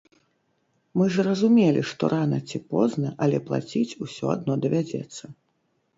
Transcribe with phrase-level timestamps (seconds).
[0.99, 5.23] Мы ж разумелі, што рана ці позна, але плаціць усё адно давядзецца.